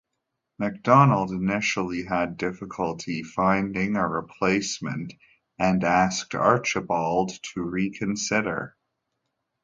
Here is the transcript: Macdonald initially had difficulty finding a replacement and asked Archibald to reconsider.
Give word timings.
Macdonald 0.57 1.29
initially 1.31 2.01
had 2.05 2.35
difficulty 2.35 3.21
finding 3.21 3.95
a 3.95 4.07
replacement 4.07 5.13
and 5.59 5.83
asked 5.83 6.33
Archibald 6.33 7.33
to 7.53 7.61
reconsider. 7.61 8.75